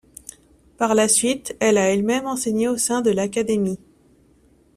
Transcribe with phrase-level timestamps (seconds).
[0.77, 3.77] Par la suite, elle a elle-même enseigné au sein de l'académie.